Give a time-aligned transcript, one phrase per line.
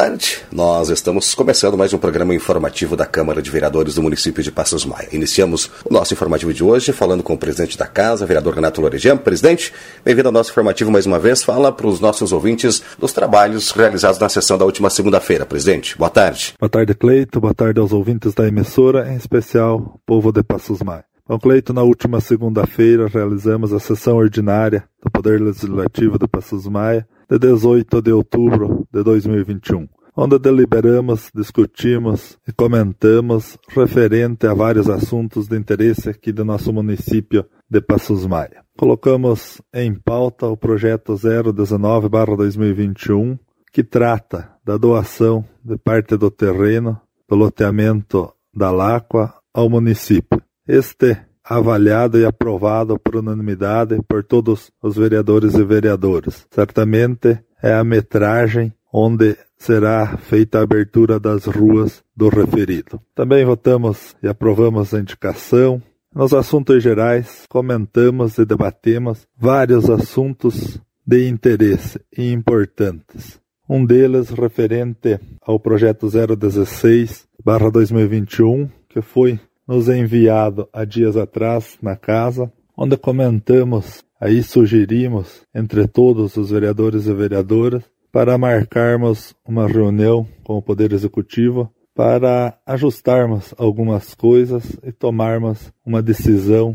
[0.00, 0.38] tarde.
[0.50, 4.82] Nós estamos começando mais um programa informativo da Câmara de Vereadores do município de Passos
[4.86, 5.10] Maia.
[5.12, 9.18] Iniciamos o nosso informativo de hoje falando com o presidente da casa, vereador Renato Loregian.
[9.18, 11.42] Presidente, bem-vindo ao nosso informativo mais uma vez.
[11.42, 15.44] Fala para os nossos ouvintes dos trabalhos realizados na sessão da última segunda-feira.
[15.44, 16.54] Presidente, boa tarde.
[16.58, 17.38] Boa tarde, Cleito.
[17.38, 21.04] Boa tarde aos ouvintes da emissora, em especial povo de Passos Maia.
[21.28, 27.06] Bom, Cleito, na última segunda-feira realizamos a sessão ordinária do Poder Legislativo de Passos Maia,
[27.30, 35.46] de 18 de outubro de 2021, onde deliberamos, discutimos e comentamos referente a vários assuntos
[35.46, 38.64] de interesse aqui do nosso município de Passos Maia.
[38.76, 43.38] Colocamos em pauta o projeto 019-2021,
[43.72, 50.42] que trata da doação de parte do terreno do loteamento da Láqua ao município.
[50.66, 56.46] Este avaliado e aprovado por unanimidade por todos os vereadores e vereadoras.
[56.50, 63.00] Certamente é a metragem onde será feita a abertura das ruas do referido.
[63.14, 65.82] Também votamos e aprovamos a indicação.
[66.14, 73.38] Nos assuntos gerais, comentamos e debatemos vários assuntos de interesse e importantes.
[73.68, 79.38] Um deles referente ao projeto 016/2021, que foi
[79.70, 87.06] nos enviado há dias atrás na casa, onde comentamos, aí sugerimos entre todos os vereadores
[87.06, 94.90] e vereadoras para marcarmos uma reunião com o Poder Executivo para ajustarmos algumas coisas e
[94.90, 96.74] tomarmos uma decisão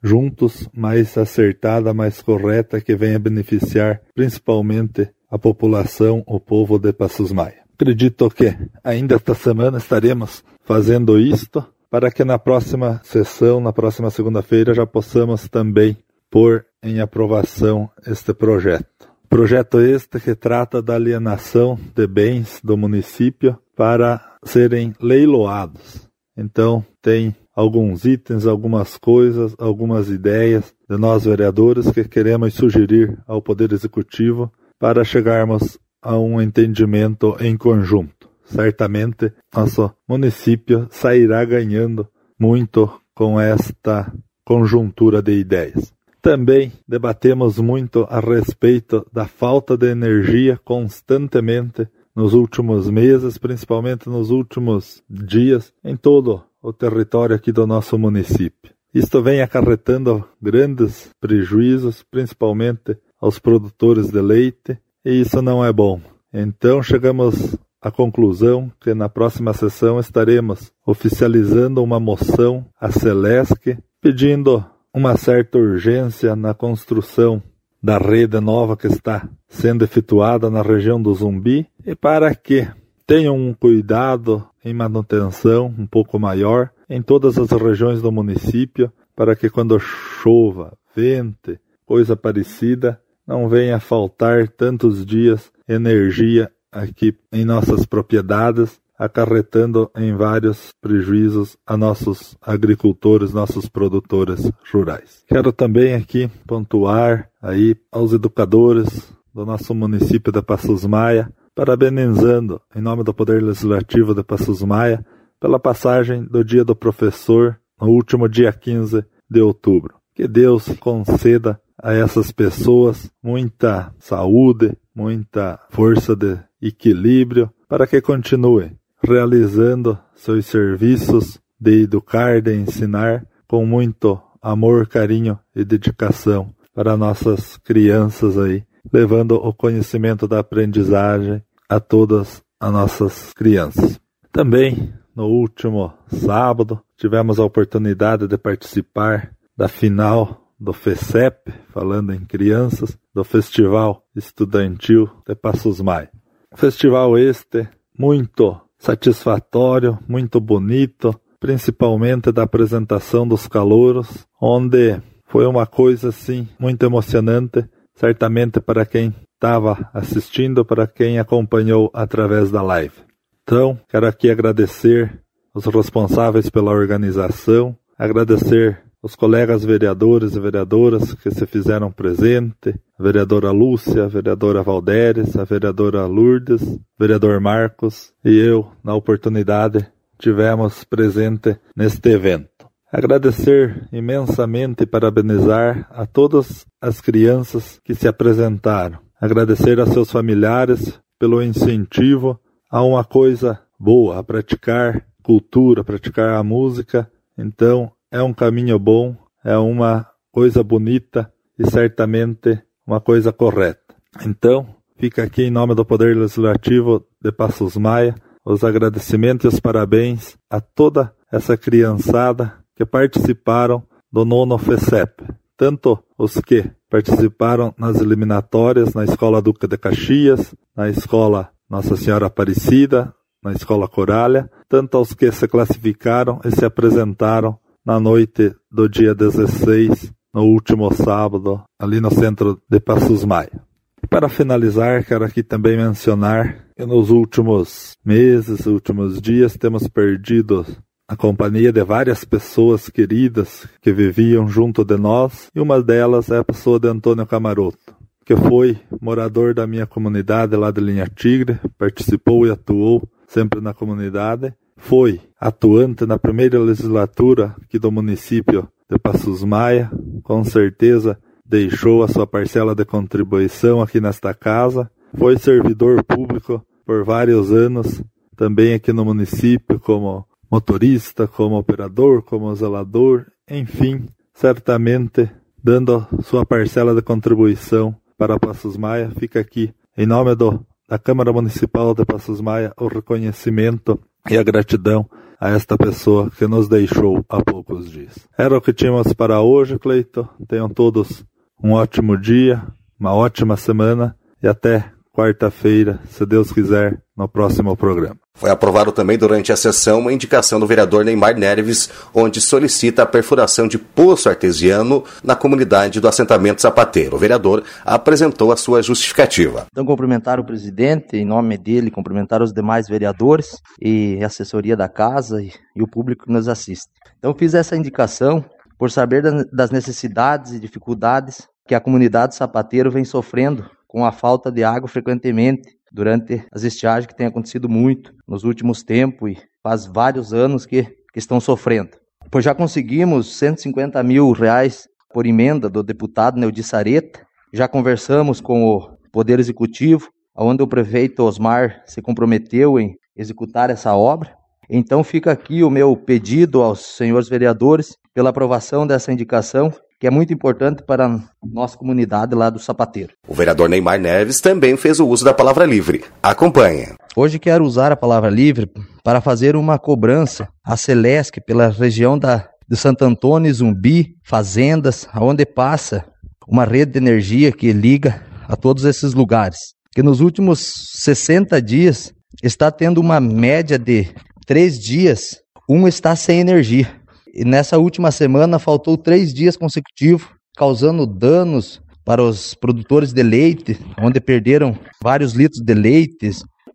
[0.00, 7.32] juntos mais acertada, mais correta, que venha beneficiar principalmente a população, o povo de Passos
[7.32, 7.64] Maia.
[7.74, 14.10] Acredito que ainda esta semana estaremos fazendo isto para que na próxima sessão, na próxima
[14.10, 15.96] segunda-feira, já possamos também
[16.30, 19.08] pôr em aprovação este projeto.
[19.28, 26.08] Projeto este que trata da alienação de bens do município para serem leiloados.
[26.36, 33.40] Então, tem alguns itens, algumas coisas, algumas ideias de nós vereadores que queremos sugerir ao
[33.40, 42.08] Poder Executivo para chegarmos a um entendimento em conjunto certamente nosso município sairá ganhando
[42.38, 44.12] muito com esta
[44.44, 45.92] conjuntura de ideias.
[46.22, 54.30] Também debatemos muito a respeito da falta de energia constantemente nos últimos meses, principalmente nos
[54.30, 58.72] últimos dias, em todo o território aqui do nosso município.
[58.92, 66.00] Isto vem acarretando grandes prejuízos, principalmente aos produtores de leite, e isso não é bom.
[66.32, 74.64] Então chegamos a conclusão que na próxima sessão estaremos oficializando uma moção à Celesc pedindo
[74.92, 77.42] uma certa urgência na construção
[77.82, 82.66] da rede nova que está sendo efetuada na região do Zumbi e para que
[83.06, 89.36] tenham um cuidado em manutenção um pouco maior em todas as regiões do município para
[89.36, 97.86] que quando chova, vente, coisa parecida, não venha faltar tantos dias energia aqui em nossas
[97.86, 105.24] propriedades, acarretando em vários prejuízos a nossos agricultores, nossos produtores rurais.
[105.26, 112.80] Quero também aqui pontuar aí aos educadores do nosso município de Passos Maia, parabenizando em
[112.80, 115.04] nome do Poder Legislativo de Passos Maia
[115.40, 119.96] pela passagem do Dia do Professor no último dia 15 de outubro.
[120.14, 128.72] Que Deus conceda a essas pessoas muita saúde, muita força de equilíbrio para que continue
[129.02, 137.56] realizando seus serviços de educar, de ensinar com muito amor, carinho e dedicação para nossas
[137.58, 144.00] crianças aí, levando o conhecimento da aprendizagem a todas as nossas crianças.
[144.32, 152.20] Também no último sábado tivemos a oportunidade de participar da final do FECEP, falando em
[152.20, 156.10] crianças, do Festival Estudantil de Passos Maia.
[156.54, 157.66] Festival este
[157.98, 166.84] muito satisfatório, muito bonito, principalmente da apresentação dos calouros, onde foi uma coisa assim muito
[166.84, 172.96] emocionante, certamente para quem estava assistindo, para quem acompanhou através da live.
[173.42, 175.22] Então, quero aqui agradecer
[175.54, 183.02] os responsáveis pela organização, agradecer os colegas vereadores e vereadoras que se fizeram presente, a
[183.02, 189.86] vereadora Lúcia, a vereadora Valderes, a vereadora Lourdes, vereador Marcos e eu, na oportunidade,
[190.18, 192.66] tivemos presente neste evento.
[192.90, 198.98] Agradecer imensamente e parabenizar a todas as crianças que se apresentaram.
[199.20, 202.40] Agradecer a seus familiares pelo incentivo
[202.70, 207.10] a uma coisa boa, a praticar cultura, a praticar a música.
[207.36, 213.94] Então, é um caminho bom, é uma coisa bonita e certamente uma coisa correta.
[214.24, 214.66] Então,
[214.98, 218.14] fica aqui em nome do Poder Legislativo de Passos Maia
[218.46, 223.82] os agradecimentos e os parabéns a toda essa criançada que participaram
[224.12, 225.24] do nono FECEP,
[225.56, 232.26] tanto os que participaram nas eliminatórias na Escola Duca de Caxias, na Escola Nossa Senhora
[232.26, 233.12] Aparecida,
[233.42, 239.14] na Escola Coralha, tanto aos que se classificaram e se apresentaram na noite do dia
[239.14, 243.62] 16, no último sábado, ali no centro de Passos Maia.
[244.10, 250.66] Para finalizar, quero aqui também mencionar que nos últimos meses, últimos dias, temos perdido
[251.08, 256.38] a companhia de várias pessoas queridas que viviam junto de nós, e uma delas é
[256.38, 257.94] a pessoa de Antônio Camaroto,
[258.24, 263.72] que foi morador da minha comunidade lá de Linha Tigre, participou e atuou sempre na
[263.72, 269.90] comunidade, foi atuante na primeira legislatura aqui do município de Passos Maia,
[270.22, 277.04] com certeza deixou a sua parcela de contribuição aqui nesta casa, foi servidor público por
[277.04, 278.02] vários anos,
[278.36, 285.28] também aqui no município, como motorista, como operador, como zelador, enfim, certamente
[285.62, 289.10] dando sua parcela de contribuição para Passos Maia.
[289.18, 294.42] Fica aqui, em nome do, da Câmara Municipal de Passos Maia, o reconhecimento e a
[294.42, 295.08] gratidão
[295.40, 298.26] a esta pessoa que nos deixou há poucos dias.
[298.36, 300.28] Era o que tínhamos para hoje, Cleito.
[300.48, 301.24] Tenham todos
[301.62, 302.62] um ótimo dia,
[302.98, 308.25] uma ótima semana e até quarta-feira, se Deus quiser, no próximo programa.
[308.36, 313.06] Foi aprovado também durante a sessão uma indicação do vereador Neymar Neves, onde solicita a
[313.06, 317.16] perfuração de poço artesiano na comunidade do assentamento Zapateiro.
[317.16, 319.66] O vereador apresentou a sua justificativa.
[319.72, 325.42] Então, cumprimentar o presidente, em nome dele, cumprimentar os demais vereadores e assessoria da casa
[325.42, 326.90] e, e o público que nos assiste.
[327.18, 328.44] Então, fiz essa indicação
[328.78, 334.52] por saber das necessidades e dificuldades que a comunidade Sapateiro vem sofrendo com a falta
[334.52, 339.86] de água frequentemente durante as estiagens que tem acontecido muito nos últimos tempos e faz
[339.86, 341.90] vários anos que, que estão sofrendo.
[342.30, 348.64] Pois já conseguimos 150 mil reais por emenda do deputado Neudi Sareta, já conversamos com
[348.64, 354.36] o Poder Executivo, onde o prefeito Osmar se comprometeu em executar essa obra.
[354.68, 360.10] Então fica aqui o meu pedido aos senhores vereadores pela aprovação dessa indicação que é
[360.10, 363.14] muito importante para a nossa comunidade lá do Sapateiro.
[363.26, 366.04] O vereador Neymar Neves também fez o uso da palavra livre.
[366.22, 366.88] Acompanhe.
[367.16, 368.70] Hoje quero usar a palavra livre
[369.02, 375.46] para fazer uma cobrança à Celesc pela região da, de Santo Antônio, Zumbi, Fazendas, onde
[375.46, 376.04] passa
[376.46, 379.74] uma rede de energia que liga a todos esses lugares.
[379.92, 382.12] Que nos últimos 60 dias
[382.42, 384.08] está tendo uma média de
[384.46, 386.88] três dias, um está sem energia.
[387.38, 393.78] E nessa última semana faltou três dias consecutivos, causando danos para os produtores de leite,
[394.00, 396.30] onde perderam vários litros de leite,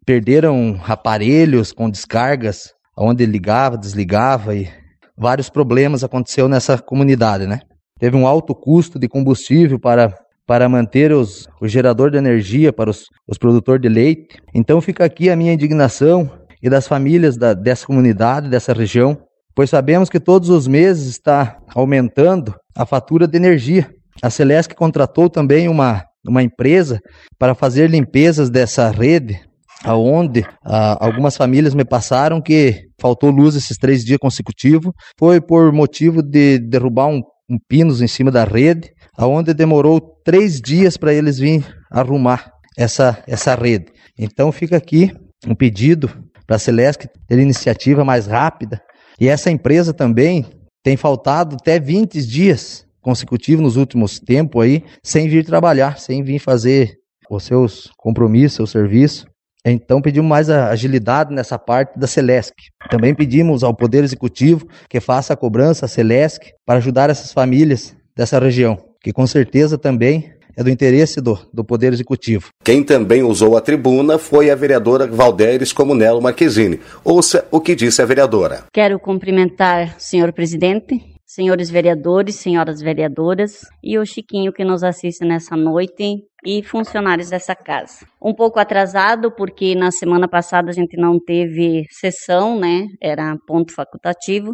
[0.05, 4.69] perderam aparelhos com descargas, onde ligava, desligava e
[5.17, 7.61] vários problemas aconteceu nessa comunidade, né?
[7.99, 10.15] Teve um alto custo de combustível para
[10.45, 14.37] para manter os, o gerador de energia para os, os produtores de leite.
[14.53, 16.29] Então fica aqui a minha indignação
[16.61, 19.17] e das famílias da, dessa comunidade, dessa região,
[19.55, 23.89] pois sabemos que todos os meses está aumentando a fatura de energia.
[24.21, 26.99] A Celesc contratou também uma, uma empresa
[27.37, 29.39] para fazer limpezas dessa rede,
[29.83, 35.71] aonde ah, algumas famílias me passaram que faltou luz esses três dias consecutivos, foi por
[35.71, 41.13] motivo de derrubar um, um pinos em cima da rede, aonde demorou três dias para
[41.13, 43.87] eles virem arrumar essa, essa rede.
[44.17, 45.11] Então fica aqui
[45.47, 46.09] um pedido
[46.45, 48.81] para a Celesc ter iniciativa mais rápida
[49.21, 50.47] e essa empresa também
[50.83, 56.39] tem faltado até 20 dias consecutivos nos últimos tempos aí, sem vir trabalhar, sem vir
[56.39, 56.97] fazer
[57.29, 59.27] os seus compromissos, seu serviço.
[59.63, 62.55] Então pedimos mais agilidade nessa parte da Celesc.
[62.89, 67.95] Também pedimos ao Poder Executivo que faça a cobrança à Celesc para ajudar essas famílias
[68.17, 72.49] dessa região, que com certeza também é do interesse do, do Poder Executivo.
[72.63, 76.79] Quem também usou a tribuna foi a vereadora Valdéres Comunello Marquezine.
[77.03, 78.65] Ouça o que disse a vereadora.
[78.73, 85.23] Quero cumprimentar o senhor presidente, senhores vereadores, senhoras vereadoras e o Chiquinho que nos assiste
[85.23, 88.05] nessa noite e funcionários dessa casa.
[88.21, 92.85] Um pouco atrasado porque na semana passada a gente não teve sessão, né?
[93.01, 94.53] Era ponto facultativo.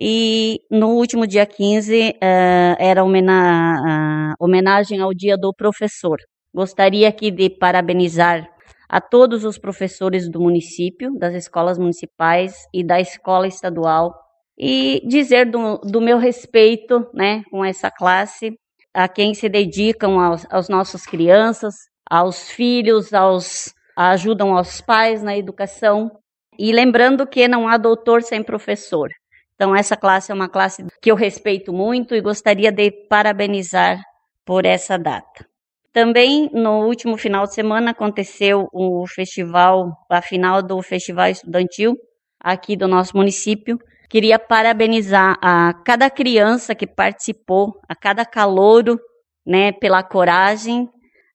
[0.00, 6.18] E no último dia 15 uh, eh, era homena uh, homenagem ao Dia do Professor.
[6.54, 8.48] Gostaria aqui de parabenizar
[8.88, 14.14] a todos os professores do município, das escolas municipais e da escola estadual,
[14.56, 18.56] e dizer do, do meu respeito né, com essa classe,
[18.94, 21.74] a quem se dedicam aos, aos nossos crianças,
[22.08, 26.10] aos filhos, aos ajudam aos pais na educação.
[26.56, 29.10] E lembrando que não há doutor sem professor.
[29.58, 34.00] Então, essa classe é uma classe que eu respeito muito e gostaria de parabenizar
[34.46, 35.44] por essa data.
[35.92, 41.96] Também no último final de semana aconteceu o festival, a final do Festival Estudantil
[42.38, 43.76] aqui do nosso município.
[44.08, 48.96] Queria parabenizar a cada criança que participou, a cada calouro,
[49.44, 50.82] né, pela coragem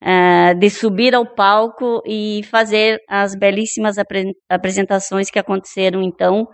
[0.01, 6.47] uh, de subir ao palco e fazer as belíssimas apre apresentações que aconteceram então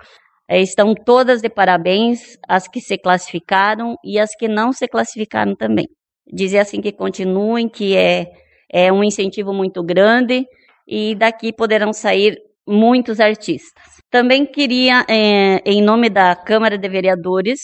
[0.50, 5.88] estão todas de parabéns, as que se classificaram e as que não se classificaram também.
[6.32, 8.32] Dizer assim que continuem, que é,
[8.72, 10.46] é um incentivo muito grande
[10.88, 12.38] e daqui poderão sair
[12.68, 13.84] muitos artistas.
[14.10, 17.62] Também queria, é, em nome da Câmara de Vereadores,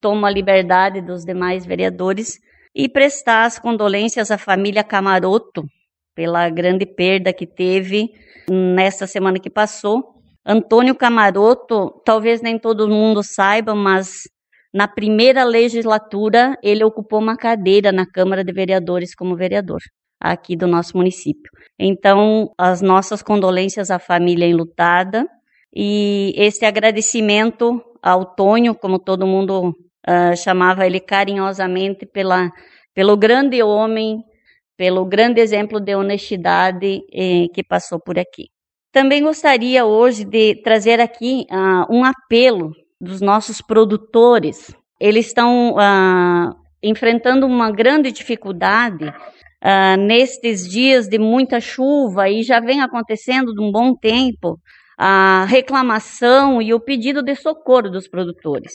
[0.00, 2.38] tomo a liberdade dos demais vereadores
[2.74, 5.64] e prestar as condolências à família Camaroto
[6.14, 8.10] pela grande perda que teve
[8.48, 10.17] nesta semana que passou
[10.50, 14.22] Antônio Camaroto, talvez nem todo mundo saiba, mas
[14.72, 19.80] na primeira legislatura ele ocupou uma cadeira na Câmara de Vereadores como vereador
[20.18, 21.52] aqui do nosso município.
[21.78, 25.28] Então, as nossas condolências à família enlutada
[25.74, 29.68] e esse agradecimento ao Tonho, como todo mundo
[30.08, 32.50] uh, chamava ele carinhosamente, pela,
[32.94, 34.24] pelo grande homem,
[34.78, 38.46] pelo grande exemplo de honestidade eh, que passou por aqui.
[38.92, 44.74] Também gostaria hoje de trazer aqui uh, um apelo dos nossos produtores.
[44.98, 52.60] Eles estão uh, enfrentando uma grande dificuldade uh, nestes dias de muita chuva e já
[52.60, 54.58] vem acontecendo de um bom tempo
[55.00, 58.72] a reclamação e o pedido de socorro dos produtores.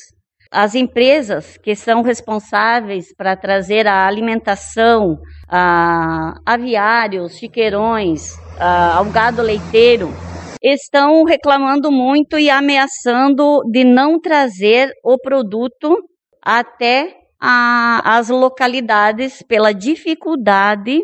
[0.55, 5.17] As empresas que são responsáveis para trazer a alimentação
[5.49, 10.11] a aviários, chiqueirões, ao gado leiteiro,
[10.61, 15.97] estão reclamando muito e ameaçando de não trazer o produto
[16.39, 20.99] até a, as localidades pela dificuldade,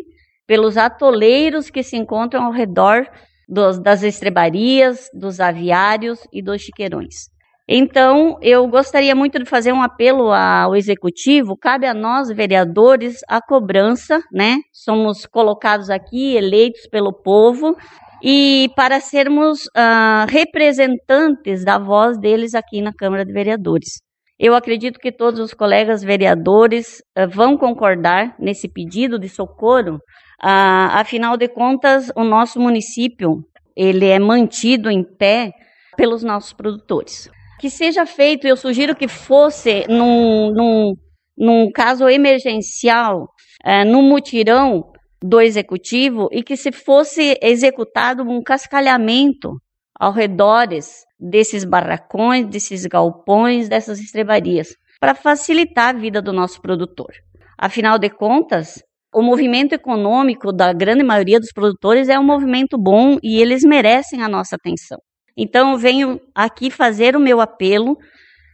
[0.46, 3.04] pelos atoleiros que se encontram ao redor
[3.48, 7.39] dos, das estrebarias, dos aviários e dos chiqueirões.
[7.72, 11.56] Então, eu gostaria muito de fazer um apelo ao executivo.
[11.56, 14.56] Cabe a nós, vereadores, a cobrança, né?
[14.72, 17.76] Somos colocados aqui, eleitos pelo povo,
[18.20, 24.00] e para sermos uh, representantes da voz deles aqui na Câmara de Vereadores.
[24.36, 29.94] Eu acredito que todos os colegas vereadores uh, vão concordar nesse pedido de socorro.
[30.42, 33.44] Uh, afinal de contas, o nosso município
[33.76, 35.52] ele é mantido em pé
[35.96, 37.30] pelos nossos produtores
[37.60, 40.94] que seja feito, eu sugiro que fosse num, num,
[41.36, 43.28] num caso emergencial,
[43.62, 44.90] é, no mutirão
[45.22, 49.52] do executivo, e que se fosse executado um cascalhamento
[49.94, 57.12] ao redores desses barracões, desses galpões, dessas estrebarias, para facilitar a vida do nosso produtor.
[57.58, 58.82] Afinal de contas,
[59.14, 64.22] o movimento econômico da grande maioria dos produtores é um movimento bom e eles merecem
[64.22, 64.98] a nossa atenção.
[65.36, 67.96] Então, venho aqui fazer o meu apelo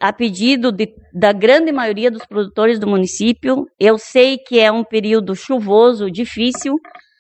[0.01, 3.67] a pedido de, da grande maioria dos produtores do município.
[3.81, 6.75] Eu sei que é um período chuvoso, difícil,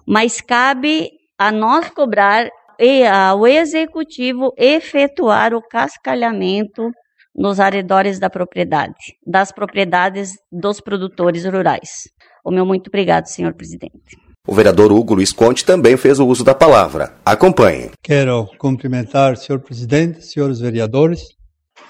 [0.06, 2.48] mas cabe a nós cobrar
[2.78, 6.90] e ao executivo efetuar o cascalhamento
[7.34, 8.94] nos arredores da propriedade,
[9.26, 12.08] das propriedades dos produtores rurais.
[12.44, 14.25] O meu muito obrigado, senhor presidente.
[14.46, 17.16] O vereador Hugo Luiz Conte também fez o uso da palavra.
[17.24, 17.90] Acompanhe.
[18.00, 21.30] Quero cumprimentar o senhor presidente, senhores vereadores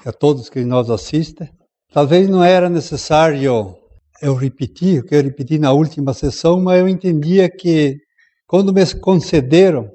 [0.04, 1.50] e a todos que nos assistem.
[1.92, 3.76] Talvez não era necessário
[4.22, 7.98] eu repetir, o que eu repeti na última sessão, mas eu entendia que
[8.46, 9.90] quando me concederam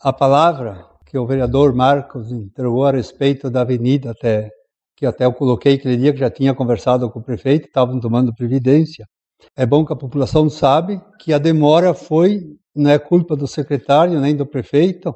[0.00, 4.48] a palavra que o vereador Marcos entregou a respeito da avenida até
[4.96, 8.34] que até eu coloquei aquele dia que já tinha conversado com o prefeito, estavam tomando
[8.34, 9.06] previdência.
[9.56, 14.20] É bom que a população sabe que a demora foi não é culpa do secretário
[14.20, 15.14] nem do prefeito,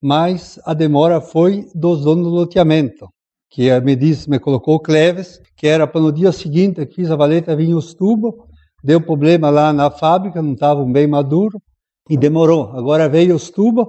[0.00, 3.08] mas a demora foi dos donos do loteamento,
[3.50, 7.16] que me disse, me colocou Cleves, que era para no dia seguinte que fiz a
[7.16, 8.34] valeta vinha os tubos,
[8.82, 11.60] deu problema lá na fábrica, não estavam bem maduros
[12.08, 12.72] e demorou.
[12.72, 13.86] Agora veio os tubos,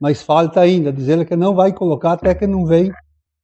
[0.00, 2.90] mas falta ainda, dizendo que não vai colocar até que não vem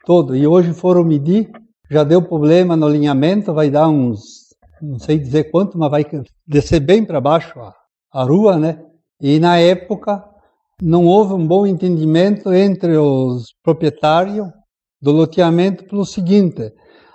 [0.04, 0.34] todo.
[0.34, 1.50] E hoje foram medir,
[1.90, 4.47] já deu problema no alinhamento, vai dar uns
[4.82, 6.04] não sei dizer quanto, mas vai
[6.46, 7.74] descer bem para baixo a,
[8.12, 8.82] a rua, né?
[9.20, 10.24] E na época
[10.80, 14.46] não houve um bom entendimento entre os proprietários
[15.00, 16.72] do loteamento pelo seguinte: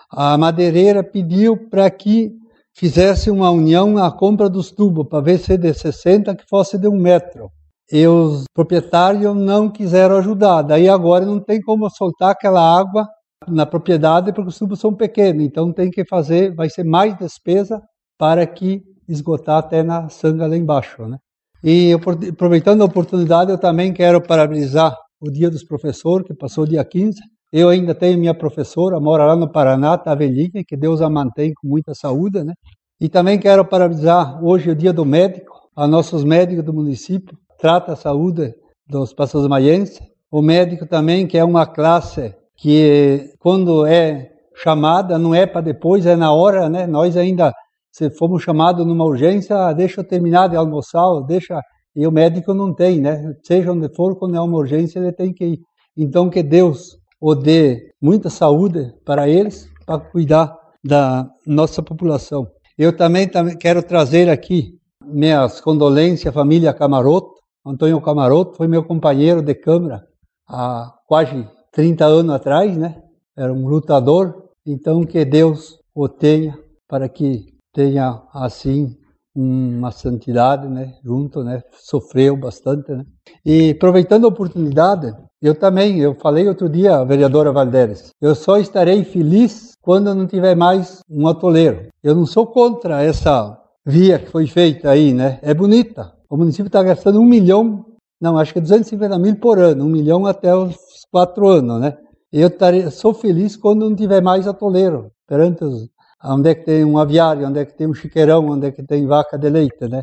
[0.09, 2.31] a madeireira pediu para que
[2.75, 6.87] fizesse uma união na compra dos tubos, para ver se de 60 que fosse de
[6.87, 7.49] um metro.
[7.91, 10.63] E os proprietários não quiseram ajudar.
[10.63, 13.07] Daí agora não tem como soltar aquela água
[13.47, 15.43] na propriedade porque os tubos são pequenos.
[15.43, 17.81] Então tem que fazer, vai ser mais despesa
[18.17, 21.17] para que esgotar até na sanga lá embaixo, né?
[21.63, 26.83] E aproveitando a oportunidade, eu também quero parabenizar o Dia dos Professores, que passou dia
[26.83, 27.17] 15.
[27.53, 31.67] Eu ainda tenho minha professora, mora lá no Paraná, velhinha, que Deus a mantém com
[31.67, 32.53] muita saúde, né?
[32.99, 37.93] E também quero parabenizar hoje o Dia do Médico, a nossos médicos do município, trata
[37.93, 38.53] a saúde
[38.87, 40.01] dos passos maienses.
[40.29, 46.05] O médico também, que é uma classe que quando é chamada, não é para depois,
[46.05, 46.87] é na hora, né?
[46.87, 47.53] Nós ainda
[47.91, 51.59] se fomos chamados numa urgência, deixa eu terminar de almoçar, deixa.
[51.93, 53.35] E o médico não tem, né?
[53.43, 55.59] Seja onde for, quando é uma urgência, ele tem que ir.
[55.97, 62.47] Então, que Deus o dê muita saúde para eles, para cuidar da nossa população.
[62.77, 64.71] Eu também, também quero trazer aqui
[65.05, 67.33] minhas condolências à família Camaroto.
[67.65, 70.01] Antônio Camaroto foi meu companheiro de câmara
[70.47, 73.01] há quase 30 anos atrás, né?
[73.35, 74.51] Era um lutador.
[74.65, 78.95] Então, que Deus o tenha para que tenha assim
[79.35, 83.03] uma santidade, né, junto, né, sofreu bastante, né.
[83.43, 85.11] E aproveitando a oportunidade,
[85.41, 90.55] eu também, eu falei outro dia, vereadora Valderes, eu só estarei feliz quando não tiver
[90.55, 91.87] mais um atoleiro.
[92.03, 96.13] Eu não sou contra essa via que foi feita aí, né, é bonita.
[96.29, 97.85] O município está gastando um milhão,
[98.21, 100.75] não, acho que é 250 mil por ano, um milhão até os
[101.13, 101.95] quatro anos, né.
[102.31, 105.87] Eu tarei, sou feliz quando não tiver mais atoleiro perante os,
[106.25, 108.81] onde é que tem um aviário, onde é que tem um chiqueirão, onde é que
[108.81, 110.01] tem vaca de leite, né?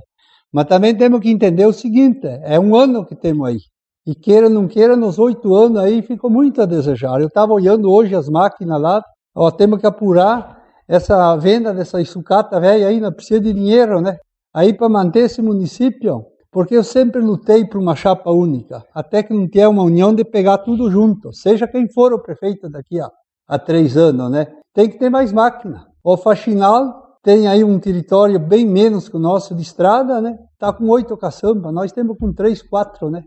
[0.52, 3.59] Mas também temos que entender o seguinte, é um ano que temos aí.
[4.07, 7.21] E queira ou não queira, nos oito anos aí ficou muito a desejar.
[7.21, 9.02] Eu estava olhando hoje as máquinas lá,
[9.35, 14.16] ó, temos que apurar essa venda dessa sucata velha aí, não precisa de dinheiro, né?
[14.55, 19.32] Aí para manter esse município, porque eu sempre lutei por uma chapa única, até que
[19.32, 23.08] não tenha uma união de pegar tudo junto, seja quem for o prefeito daqui a,
[23.48, 24.46] a três anos, né?
[24.74, 25.86] Tem que ter mais máquina.
[26.02, 30.38] O Faxinal tem aí um território bem menos que o nosso de estrada, né?
[30.52, 33.22] Está com oito caçamba, nós temos com três, quatro, né?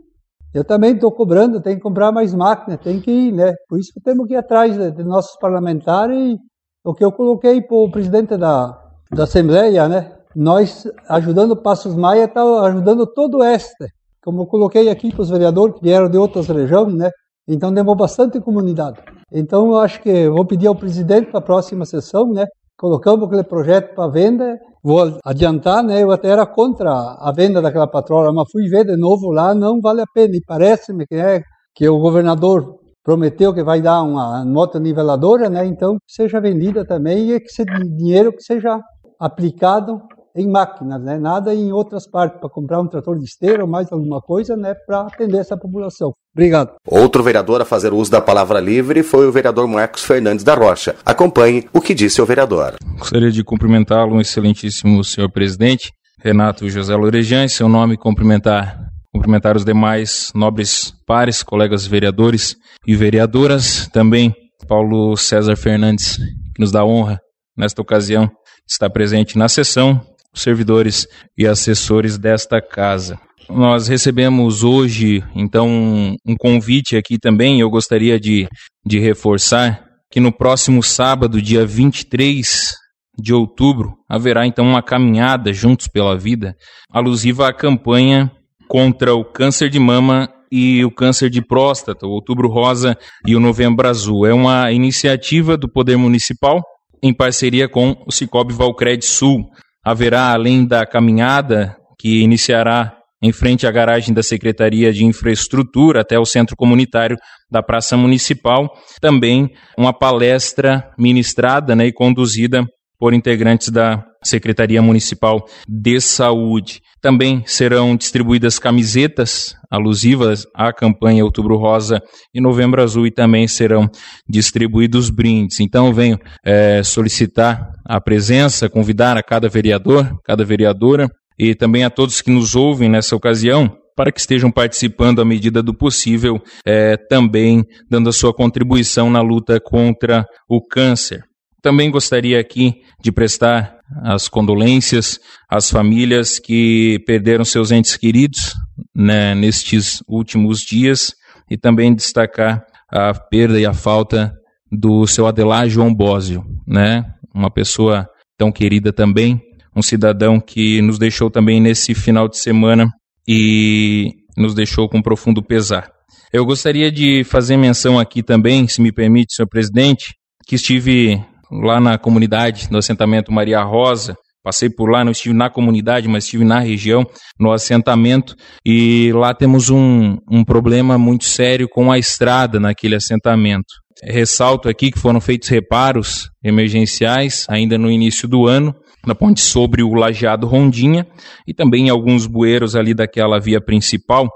[0.54, 3.54] Eu também estou cobrando, tem que comprar mais máquinas, tem que ir, né?
[3.68, 6.38] Por isso que temos que ir atrás de, de nossos parlamentares e
[6.84, 8.80] o que eu coloquei para o presidente da,
[9.12, 10.12] da Assembleia, né?
[10.36, 13.86] Nós, ajudando Passos Maia, está ajudando todo o oeste.
[14.24, 17.12] Como eu coloquei aqui para os vereadores que vieram de outras regiões, né?
[17.48, 19.00] Então, demos bastante comunidade.
[19.32, 22.46] Então, eu acho que vou pedir ao presidente para a próxima sessão, né?
[22.84, 24.60] colocamos aquele projeto para venda.
[24.84, 26.04] Vou adiantar, né?
[26.04, 29.80] Eu até era contra a venda daquela patrola, mas fui ver de novo lá, não
[29.80, 30.36] vale a pena.
[30.36, 31.42] E parece-me que é
[31.74, 35.66] que o governador prometeu que vai dar uma nota niveladora, né?
[35.66, 37.64] Então que seja vendida também e que esse
[37.96, 38.80] dinheiro que seja
[39.18, 40.02] aplicado
[40.36, 41.18] em máquinas, né?
[41.18, 44.74] Nada em outras partes para comprar um trator de esteira ou mais alguma coisa, né?
[44.74, 46.14] Para atender essa população.
[46.36, 46.74] Obrigado.
[46.88, 50.96] Outro vereador a fazer uso da palavra livre foi o vereador Marcos Fernandes da Rocha.
[51.06, 52.76] Acompanhe o que disse o vereador.
[52.98, 59.56] Gostaria de cumprimentá-lo, um excelentíssimo senhor presidente, Renato José Lorejan, em seu nome cumprimentar cumprimentar
[59.56, 62.56] os demais nobres pares, colegas vereadores
[62.88, 64.34] e vereadoras, também
[64.68, 67.20] Paulo César Fernandes, que nos dá honra
[67.56, 68.34] nesta ocasião de
[68.72, 70.02] estar presente na sessão,
[70.34, 73.20] servidores e assessores desta casa.
[73.50, 77.60] Nós recebemos hoje, então, um convite aqui também.
[77.60, 78.48] Eu gostaria de,
[78.86, 82.74] de reforçar que no próximo sábado, dia 23
[83.20, 86.56] de outubro, haverá então uma caminhada Juntos pela Vida,
[86.92, 88.32] alusiva à campanha
[88.68, 93.40] contra o câncer de mama e o câncer de próstata, o Outubro Rosa e o
[93.40, 94.26] Novembro Azul.
[94.26, 96.62] É uma iniciativa do Poder Municipal
[97.02, 99.50] em parceria com o Cicobi Valcred Sul.
[99.84, 106.20] Haverá, além da caminhada que iniciará em frente à garagem da Secretaria de Infraestrutura até
[106.20, 107.18] o centro comunitário
[107.50, 108.70] da Praça Municipal.
[109.00, 112.66] Também uma palestra ministrada né, e conduzida
[113.00, 116.82] por integrantes da Secretaria Municipal de Saúde.
[117.02, 122.02] Também serão distribuídas camisetas alusivas à campanha Outubro Rosa
[122.34, 123.90] e Novembro Azul e também serão
[124.28, 125.60] distribuídos brindes.
[125.60, 131.90] Então venho é, solicitar a presença, convidar a cada vereador, cada vereadora e também a
[131.90, 136.98] todos que nos ouvem nessa ocasião para que estejam participando à medida do possível, é,
[136.98, 141.24] também dando a sua contribuição na luta contra o câncer.
[141.62, 145.20] Também gostaria aqui de prestar as condolências
[145.50, 148.54] às famílias que perderam seus entes queridos
[148.96, 151.14] né, nestes últimos dias
[151.50, 154.34] e também destacar a perda e a falta
[154.72, 157.06] do seu Adelar João Bósio, né?
[157.34, 159.42] Uma pessoa tão querida também,
[159.76, 162.88] um cidadão que nos deixou também nesse final de semana
[163.28, 165.90] e nos deixou com profundo pesar.
[166.32, 170.16] Eu gostaria de fazer menção aqui também, se me permite, senhor presidente,
[170.48, 175.50] que estive lá na comunidade do assentamento Maria Rosa, passei por lá, não estive na
[175.50, 177.06] comunidade, mas estive na região,
[177.40, 183.83] no assentamento, e lá temos um, um problema muito sério com a estrada naquele assentamento.
[184.02, 188.74] Ressalto aqui que foram feitos reparos emergenciais ainda no início do ano,
[189.06, 191.06] na ponte sobre o lajeado Rondinha
[191.48, 194.30] e também alguns bueiros ali daquela via principal,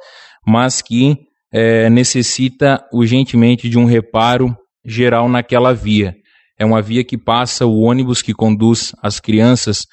[0.46, 1.16] mas que
[1.52, 6.14] é, necessita urgentemente de um reparo geral naquela via.
[6.60, 9.86] É uma via que passa o ônibus que conduz as crianças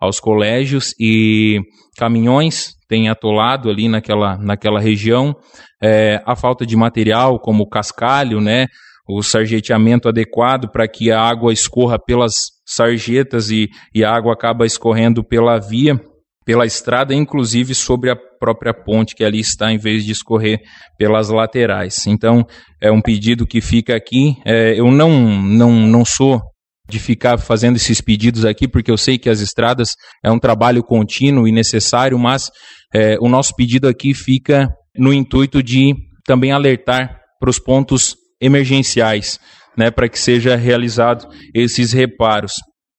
[0.00, 1.60] aos colégios e
[1.96, 5.34] caminhões têm atolado ali naquela, naquela região.
[5.82, 8.66] É, a falta de material, como cascalho, né?
[9.10, 12.32] O sarjeteamento adequado para que a água escorra pelas
[12.66, 16.00] sarjetas e, e a água acaba escorrendo pela via,
[16.44, 20.60] pela estrada, inclusive sobre a própria ponte que ali está, em vez de escorrer
[20.98, 22.06] pelas laterais.
[22.06, 22.46] Então,
[22.80, 24.36] é um pedido que fica aqui.
[24.46, 25.10] É, eu não,
[25.42, 26.40] não, não sou
[26.88, 29.90] de ficar fazendo esses pedidos aqui, porque eu sei que as estradas
[30.24, 32.50] é um trabalho contínuo e necessário, mas
[32.92, 35.94] é, o nosso pedido aqui fica no intuito de
[36.26, 39.38] também alertar para os pontos emergenciais,
[39.76, 42.54] né, para que seja realizado esses reparos.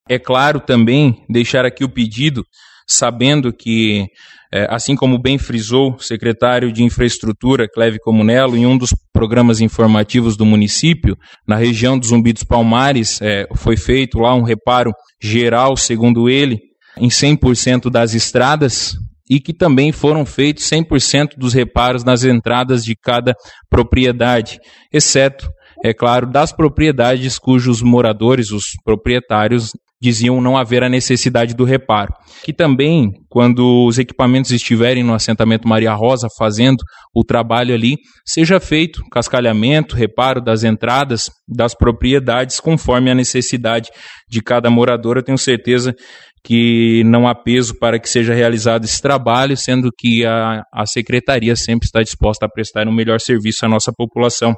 [0.10, 2.44] É claro também deixar aqui o pedido,
[2.88, 4.06] sabendo que,
[4.54, 9.62] é, assim como bem frisou o secretário de Infraestrutura, Cleve Comunello, em um dos programas
[9.62, 11.16] informativos do município,
[11.48, 16.60] na região dos Zumbi dos Palmares, é, foi feito lá um reparo geral, segundo ele,
[16.98, 18.96] em 100% das estradas,
[19.32, 23.34] e que também foram feitos 100% dos reparos nas entradas de cada
[23.70, 24.60] propriedade,
[24.92, 25.50] exceto,
[25.82, 32.12] é claro, das propriedades cujos moradores, os proprietários, diziam não haver a necessidade do reparo.
[32.44, 36.84] Que também, quando os equipamentos estiverem no assentamento Maria Rosa fazendo
[37.16, 43.90] o trabalho ali, seja feito cascalhamento, reparo das entradas das propriedades conforme a necessidade
[44.28, 45.18] de cada morador.
[45.18, 45.94] Eu tenho certeza
[46.44, 51.56] que não há peso para que seja realizado esse trabalho, sendo que a, a secretaria
[51.56, 54.56] sempre está disposta a prestar um melhor serviço à nossa população.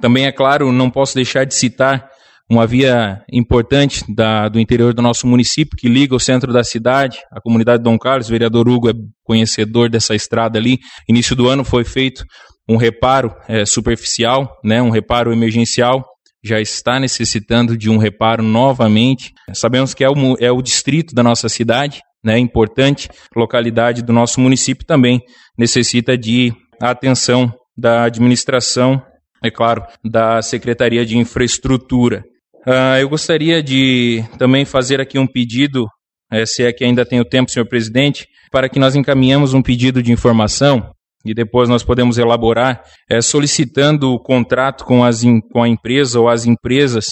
[0.00, 2.08] Também, é claro, não posso deixar de citar
[2.48, 7.18] uma via importante da, do interior do nosso município que liga o centro da cidade,
[7.32, 8.28] a comunidade de Dom Carlos.
[8.28, 8.92] O vereador Hugo é
[9.24, 10.78] conhecedor dessa estrada ali.
[11.08, 12.24] Início do ano foi feito
[12.68, 16.04] um reparo é, superficial, né, um reparo emergencial
[16.46, 19.32] já está necessitando de um reparo novamente.
[19.52, 24.40] Sabemos que é o, é o distrito da nossa cidade, né, importante localidade do nosso
[24.40, 25.20] município também
[25.58, 29.00] necessita de atenção da administração,
[29.42, 32.24] é claro, da Secretaria de Infraestrutura.
[32.66, 35.86] Uh, eu gostaria de também fazer aqui um pedido,
[36.32, 40.02] é, se é que ainda tenho tempo, senhor presidente, para que nós encaminhemos um pedido
[40.02, 40.90] de informação
[41.30, 46.28] e depois nós podemos elaborar, é, solicitando o contrato com, as, com a empresa ou
[46.28, 47.06] as empresas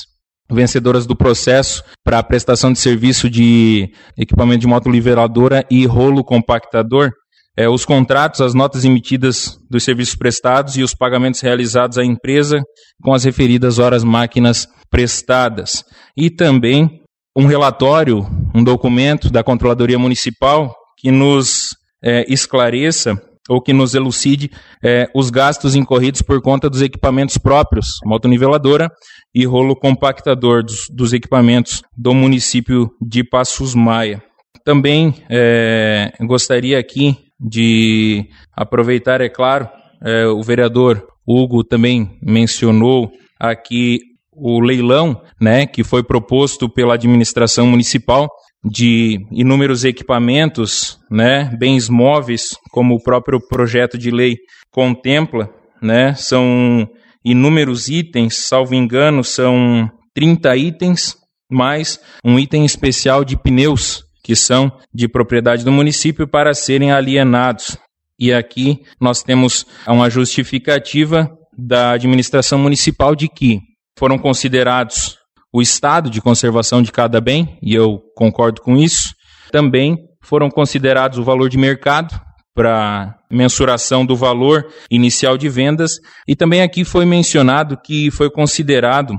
[0.50, 7.10] vencedoras do processo para a prestação de serviço de equipamento de motoliveradora e rolo compactador,
[7.56, 12.60] é, os contratos, as notas emitidas dos serviços prestados e os pagamentos realizados à empresa
[13.02, 15.84] com as referidas horas máquinas prestadas.
[16.16, 17.00] E também
[17.36, 21.70] um relatório, um documento da Controladoria Municipal que nos
[22.02, 24.50] é, esclareça ou que nos elucide
[24.82, 28.90] é, os gastos incorridos por conta dos equipamentos próprios, motoniveladora
[29.34, 34.22] e rolo compactador dos, dos equipamentos do município de Passos Maia.
[34.64, 38.26] Também é, gostaria aqui de
[38.56, 39.68] aproveitar, é claro,
[40.02, 44.00] é, o vereador Hugo também mencionou aqui
[44.32, 48.28] o leilão, né, que foi proposto pela administração municipal
[48.64, 54.38] de inúmeros equipamentos, né, bens móveis, como o próprio projeto de lei
[54.70, 55.50] contempla,
[55.82, 56.88] né, são
[57.24, 61.16] inúmeros itens, salvo engano, são 30 itens,
[61.50, 67.76] mais um item especial de pneus, que são de propriedade do município para serem alienados.
[68.18, 73.60] E aqui nós temos uma justificativa da administração municipal de que
[73.98, 75.18] foram considerados
[75.54, 79.14] o estado de conservação de cada bem, e eu concordo com isso.
[79.52, 82.20] Também foram considerados o valor de mercado
[82.52, 85.92] para mensuração do valor inicial de vendas,
[86.26, 89.14] e também aqui foi mencionado que foi considerado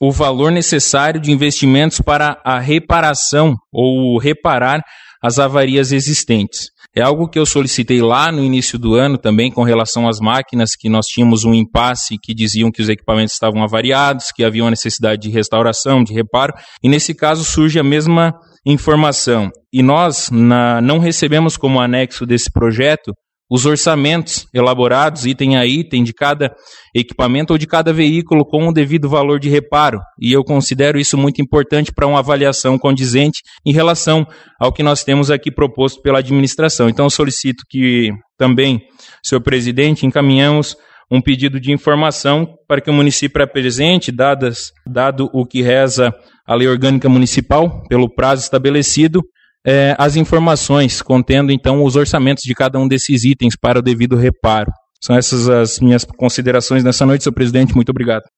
[0.00, 4.84] o valor necessário de investimentos para a reparação ou reparar
[5.20, 6.68] as avarias existentes.
[6.94, 10.70] É algo que eu solicitei lá no início do ano também com relação às máquinas,
[10.76, 14.70] que nós tínhamos um impasse que diziam que os equipamentos estavam avariados, que havia uma
[14.70, 18.34] necessidade de restauração, de reparo, e nesse caso surge a mesma
[18.66, 19.50] informação.
[19.72, 23.12] E nós na, não recebemos como anexo desse projeto
[23.50, 26.54] os orçamentos elaborados, item a item, de cada
[26.94, 29.98] equipamento ou de cada veículo com o devido valor de reparo.
[30.20, 34.24] E eu considero isso muito importante para uma avaliação condizente em relação
[34.58, 36.88] ao que nós temos aqui proposto pela administração.
[36.88, 38.80] Então, solicito que também,
[39.22, 40.76] senhor presidente, encaminhamos
[41.10, 46.14] um pedido de informação para que o município apresente, dadas, dado o que reza
[46.46, 49.20] a lei orgânica municipal, pelo prazo estabelecido,
[49.66, 54.16] é, as informações, contendo então os orçamentos de cada um desses itens para o devido
[54.16, 54.72] reparo.
[55.02, 57.74] São essas as minhas considerações nessa noite, senhor presidente.
[57.74, 58.22] Muito obrigado.